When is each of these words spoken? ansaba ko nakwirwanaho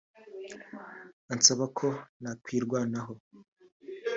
ansaba 1.33 1.65
ko 1.77 1.87
nakwirwanaho 2.21 3.13